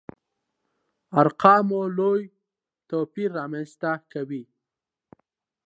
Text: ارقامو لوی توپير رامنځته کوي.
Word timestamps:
ارقامو 1.19 1.81
لوی 1.97 2.21
توپير 2.89 3.29
رامنځته 3.39 3.91
کوي. 4.11 4.43